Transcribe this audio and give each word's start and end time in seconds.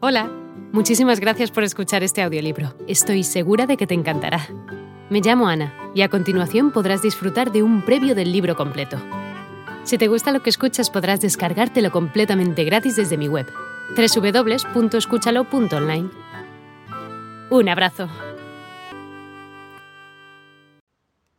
Hola, 0.00 0.30
muchísimas 0.70 1.18
gracias 1.18 1.50
por 1.50 1.64
escuchar 1.64 2.04
este 2.04 2.22
audiolibro. 2.22 2.72
Estoy 2.86 3.24
segura 3.24 3.66
de 3.66 3.76
que 3.76 3.88
te 3.88 3.94
encantará. 3.94 4.46
Me 5.10 5.20
llamo 5.20 5.48
Ana 5.48 5.74
y 5.92 6.02
a 6.02 6.08
continuación 6.08 6.70
podrás 6.70 7.02
disfrutar 7.02 7.50
de 7.50 7.64
un 7.64 7.84
previo 7.84 8.14
del 8.14 8.30
libro 8.30 8.54
completo. 8.54 8.96
Si 9.82 9.98
te 9.98 10.06
gusta 10.06 10.30
lo 10.30 10.40
que 10.40 10.50
escuchas 10.50 10.88
podrás 10.88 11.20
descargártelo 11.20 11.90
completamente 11.90 12.62
gratis 12.62 12.94
desde 12.94 13.16
mi 13.16 13.26
web, 13.26 13.52
www.escúchalo.online. 13.96 16.10
Un 17.50 17.68
abrazo. 17.68 18.08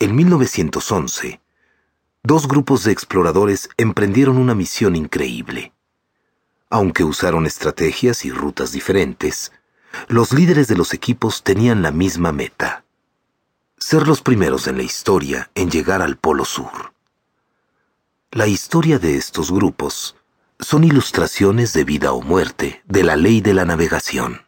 En 0.00 0.16
1911, 0.16 1.40
dos 2.24 2.48
grupos 2.48 2.82
de 2.82 2.90
exploradores 2.90 3.68
emprendieron 3.76 4.36
una 4.36 4.56
misión 4.56 4.96
increíble 4.96 5.72
aunque 6.70 7.04
usaron 7.04 7.46
estrategias 7.46 8.24
y 8.24 8.30
rutas 8.30 8.72
diferentes, 8.72 9.52
los 10.08 10.32
líderes 10.32 10.68
de 10.68 10.76
los 10.76 10.92
equipos 10.92 11.42
tenían 11.42 11.82
la 11.82 11.90
misma 11.90 12.32
meta, 12.32 12.84
ser 13.78 14.06
los 14.06 14.20
primeros 14.20 14.66
en 14.66 14.76
la 14.76 14.82
historia 14.82 15.50
en 15.54 15.70
llegar 15.70 16.02
al 16.02 16.16
Polo 16.16 16.44
Sur. 16.44 16.92
La 18.30 18.46
historia 18.46 18.98
de 18.98 19.16
estos 19.16 19.50
grupos 19.50 20.16
son 20.60 20.84
ilustraciones 20.84 21.72
de 21.72 21.84
vida 21.84 22.12
o 22.12 22.20
muerte 22.20 22.82
de 22.84 23.02
la 23.02 23.16
ley 23.16 23.40
de 23.40 23.54
la 23.54 23.64
navegación. 23.64 24.42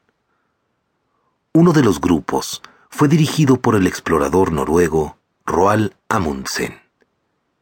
Uno 1.54 1.72
de 1.72 1.82
los 1.82 2.00
grupos 2.00 2.62
fue 2.90 3.08
dirigido 3.08 3.60
por 3.60 3.76
el 3.76 3.86
explorador 3.86 4.52
noruego 4.52 5.16
Roald 5.46 5.94
Amundsen. 6.08 6.80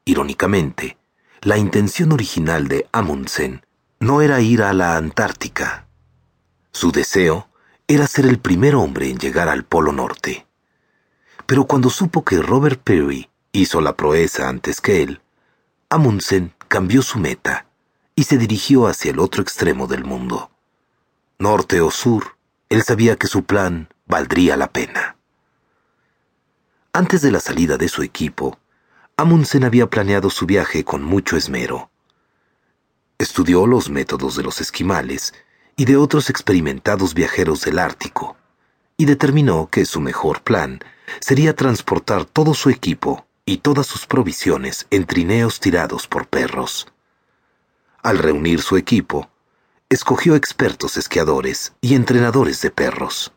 Irónicamente, 0.05 0.99
la 1.43 1.59
intención 1.59 2.13
original 2.13 2.67
de 2.67 2.89
Amundsen 2.91 3.63
no 4.01 4.23
era 4.23 4.41
ir 4.41 4.63
a 4.63 4.73
la 4.73 4.97
Antártica. 4.97 5.87
Su 6.73 6.93
deseo 6.93 7.49
era 7.89 8.07
ser 8.07 8.27
el 8.27 8.39
primer 8.39 8.75
hombre 8.75 9.11
en 9.11 9.19
llegar 9.19 9.49
al 9.49 9.65
Polo 9.65 9.93
Norte. 9.93 10.47
Pero 11.47 11.67
cuando 11.67 11.91
supo 11.91 12.25
que 12.25 12.41
Robert 12.41 12.81
Peary 12.83 13.29
hizo 13.53 13.81
la 13.81 13.97
proeza 13.97 14.49
antes 14.49 14.81
que 14.81 15.03
él, 15.03 15.21
Amundsen 15.89 16.55
cambió 16.69 17.03
su 17.03 17.19
meta 17.19 17.67
y 18.15 18.25
se 18.25 18.39
dirigió 18.39 18.87
hacia 18.87 19.11
el 19.11 19.19
otro 19.19 19.43
extremo 19.43 19.87
del 19.87 20.05
mundo. 20.05 20.51
Norte 21.39 21.81
o 21.81 21.91
sur, 21.91 22.37
él 22.69 22.83
sabía 22.83 23.17
que 23.17 23.27
su 23.27 23.45
plan 23.45 23.89
valdría 24.07 24.57
la 24.57 24.73
pena. 24.73 25.17
Antes 26.93 27.23
de 27.23 27.33
la 27.33 27.41
salida 27.41 27.79
de 27.79 27.89
su 27.89 28.03
equipo, 28.03 28.59
Amundsen 29.17 29.65
había 29.65 29.89
planeado 29.89 30.31
su 30.31 30.47
viaje 30.47 30.85
con 30.85 31.03
mucho 31.03 31.37
esmero. 31.37 31.91
Estudió 33.29 33.67
los 33.67 33.91
métodos 33.91 34.37
de 34.37 34.43
los 34.43 34.63
esquimales 34.63 35.35
y 35.77 35.85
de 35.85 35.99
otros 35.99 36.31
experimentados 36.31 37.13
viajeros 37.13 37.61
del 37.61 37.79
Ártico, 37.79 38.39
y 38.97 39.05
determinó 39.05 39.69
que 39.71 39.85
su 39.85 40.01
mejor 40.01 40.41
plan 40.41 40.81
sería 41.21 41.55
transportar 41.55 42.25
todo 42.25 42.55
su 42.55 42.71
equipo 42.71 43.27
y 43.45 43.59
todas 43.59 43.87
sus 43.87 44.07
provisiones 44.07 44.87
en 44.91 45.05
trineos 45.05 45.61
tirados 45.61 46.07
por 46.07 46.27
perros. 46.27 46.89
Al 48.03 48.17
reunir 48.17 48.63
su 48.63 48.79
equipo, 48.79 49.29
escogió 49.91 50.35
expertos 50.35 50.97
esquiadores 50.97 51.75
y 51.83 51.97
entrenadores 51.97 52.63
de 52.63 52.71
perros. 52.71 53.33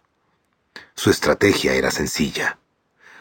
Su 0.95 1.09
estrategia 1.09 1.73
era 1.73 1.91
sencilla. 1.91 2.59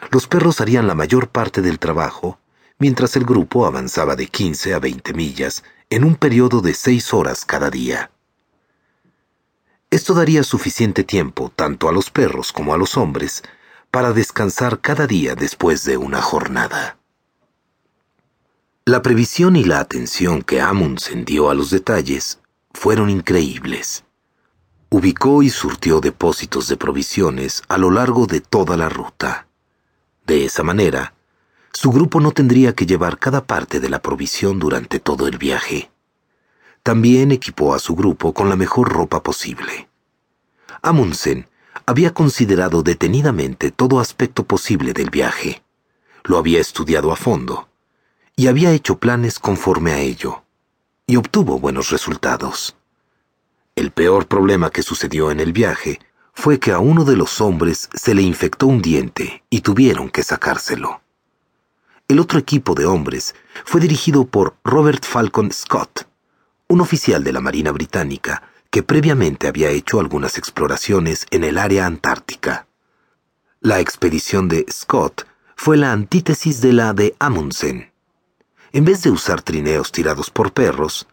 Los 0.09 0.25
perros 0.25 0.61
harían 0.61 0.87
la 0.87 0.95
mayor 0.95 1.27
parte 1.27 1.61
del 1.61 1.79
trabajo 1.79 2.39
mientras 2.79 3.15
el 3.15 3.25
grupo 3.25 3.67
avanzaba 3.67 4.15
de 4.15 4.25
15 4.25 4.73
a 4.73 4.79
20 4.79 5.13
millas 5.13 5.63
en 5.91 6.05
un 6.05 6.15
periodo 6.15 6.61
de 6.61 6.73
seis 6.73 7.13
horas 7.13 7.43
cada 7.43 7.69
día. 7.69 8.11
Esto 9.89 10.13
daría 10.13 10.41
suficiente 10.43 11.03
tiempo 11.03 11.51
tanto 11.53 11.89
a 11.89 11.91
los 11.91 12.09
perros 12.09 12.53
como 12.53 12.73
a 12.73 12.77
los 12.77 12.95
hombres 12.95 13.43
para 13.91 14.13
descansar 14.13 14.79
cada 14.79 15.05
día 15.05 15.35
después 15.35 15.83
de 15.83 15.97
una 15.97 16.21
jornada. 16.21 16.97
La 18.85 19.01
previsión 19.01 19.57
y 19.57 19.65
la 19.65 19.81
atención 19.81 20.43
que 20.43 20.61
Amundsen 20.61 21.25
dio 21.25 21.49
a 21.49 21.55
los 21.55 21.71
detalles 21.71 22.39
fueron 22.73 23.09
increíbles. 23.09 24.05
Ubicó 24.89 25.43
y 25.43 25.49
surtió 25.49 25.99
depósitos 25.99 26.69
de 26.69 26.77
provisiones 26.77 27.63
a 27.67 27.77
lo 27.77 27.91
largo 27.91 28.27
de 28.27 28.39
toda 28.39 28.77
la 28.77 28.87
ruta. 28.87 29.47
De 30.25 30.45
esa 30.45 30.63
manera, 30.63 31.15
su 31.73 31.91
grupo 31.91 32.19
no 32.19 32.31
tendría 32.31 32.73
que 32.73 32.85
llevar 32.85 33.17
cada 33.17 33.45
parte 33.45 33.79
de 33.79 33.89
la 33.89 34.01
provisión 34.01 34.59
durante 34.59 34.99
todo 34.99 35.27
el 35.27 35.37
viaje. 35.37 35.89
También 36.83 37.31
equipó 37.31 37.73
a 37.73 37.79
su 37.79 37.95
grupo 37.95 38.33
con 38.33 38.49
la 38.49 38.55
mejor 38.55 38.91
ropa 38.91 39.23
posible. 39.23 39.87
Amundsen 40.81 41.47
había 41.85 42.13
considerado 42.13 42.83
detenidamente 42.83 43.71
todo 43.71 43.99
aspecto 43.99 44.43
posible 44.43 44.93
del 44.93 45.09
viaje. 45.09 45.63
Lo 46.23 46.37
había 46.37 46.59
estudiado 46.59 47.11
a 47.11 47.15
fondo 47.15 47.69
y 48.35 48.47
había 48.47 48.71
hecho 48.71 48.97
planes 48.97 49.39
conforme 49.39 49.91
a 49.91 49.99
ello, 49.99 50.43
y 51.05 51.15
obtuvo 51.15 51.59
buenos 51.59 51.91
resultados. 51.91 52.75
El 53.75 53.91
peor 53.91 54.27
problema 54.27 54.69
que 54.69 54.83
sucedió 54.83 55.31
en 55.31 55.39
el 55.39 55.53
viaje 55.53 55.99
fue 56.33 56.59
que 56.59 56.71
a 56.71 56.79
uno 56.79 57.03
de 57.05 57.15
los 57.15 57.41
hombres 57.41 57.89
se 57.93 58.15
le 58.15 58.21
infectó 58.21 58.67
un 58.67 58.81
diente 58.81 59.43
y 59.49 59.61
tuvieron 59.61 60.09
que 60.09 60.23
sacárselo. 60.23 61.01
El 62.11 62.19
otro 62.19 62.39
equipo 62.39 62.75
de 62.75 62.85
hombres 62.85 63.35
fue 63.63 63.79
dirigido 63.79 64.25
por 64.25 64.57
Robert 64.65 65.05
Falcon 65.05 65.49
Scott, 65.53 66.09
un 66.67 66.81
oficial 66.81 67.23
de 67.23 67.31
la 67.31 67.39
Marina 67.39 67.71
Británica 67.71 68.43
que 68.69 68.83
previamente 68.83 69.47
había 69.47 69.69
hecho 69.69 70.01
algunas 70.01 70.37
exploraciones 70.37 71.25
en 71.31 71.45
el 71.45 71.57
área 71.57 71.85
antártica. 71.85 72.67
La 73.61 73.79
expedición 73.79 74.49
de 74.49 74.65
Scott 74.69 75.25
fue 75.55 75.77
la 75.77 75.93
antítesis 75.93 76.59
de 76.59 76.73
la 76.73 76.91
de 76.91 77.15
Amundsen. 77.17 77.93
En 78.73 78.83
vez 78.83 79.03
de 79.03 79.09
usar 79.09 79.41
trineos 79.41 79.93
tirados 79.93 80.29
por 80.29 80.51
perros, 80.51 81.07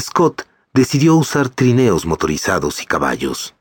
Scott 0.00 0.46
decidió 0.72 1.16
usar 1.16 1.48
trineos 1.48 2.06
motorizados 2.06 2.80
y 2.80 2.86
caballos. 2.86 3.56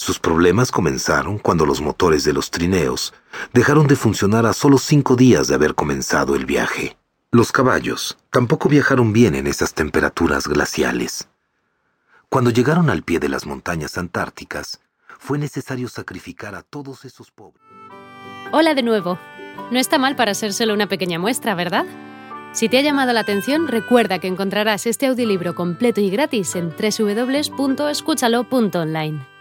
Sus 0.00 0.18
problemas 0.18 0.72
comenzaron 0.72 1.38
cuando 1.38 1.66
los 1.66 1.82
motores 1.82 2.24
de 2.24 2.32
los 2.32 2.50
trineos 2.50 3.12
dejaron 3.52 3.86
de 3.86 3.96
funcionar 3.96 4.46
a 4.46 4.54
solo 4.54 4.78
cinco 4.78 5.14
días 5.14 5.46
de 5.46 5.54
haber 5.54 5.74
comenzado 5.74 6.34
el 6.34 6.46
viaje. 6.46 6.96
Los 7.30 7.52
caballos 7.52 8.16
tampoco 8.30 8.70
viajaron 8.70 9.12
bien 9.12 9.34
en 9.34 9.46
esas 9.46 9.74
temperaturas 9.74 10.48
glaciales. 10.48 11.28
Cuando 12.30 12.48
llegaron 12.48 12.88
al 12.88 13.02
pie 13.02 13.18
de 13.18 13.28
las 13.28 13.44
montañas 13.44 13.98
antárticas, 13.98 14.80
fue 15.18 15.38
necesario 15.38 15.86
sacrificar 15.86 16.54
a 16.54 16.62
todos 16.62 17.04
esos 17.04 17.30
pobres. 17.30 17.62
Hola 18.52 18.72
de 18.72 18.82
nuevo. 18.82 19.18
No 19.70 19.78
está 19.78 19.98
mal 19.98 20.16
para 20.16 20.32
ser 20.32 20.54
solo 20.54 20.72
una 20.72 20.88
pequeña 20.88 21.18
muestra, 21.18 21.54
¿verdad? 21.54 21.84
Si 22.52 22.70
te 22.70 22.78
ha 22.78 22.80
llamado 22.80 23.12
la 23.12 23.20
atención, 23.20 23.68
recuerda 23.68 24.18
que 24.18 24.28
encontrarás 24.28 24.86
este 24.86 25.08
audiolibro 25.08 25.54
completo 25.54 26.00
y 26.00 26.08
gratis 26.08 26.56
en 26.56 26.70
www.escúchalo.online. 26.70 29.39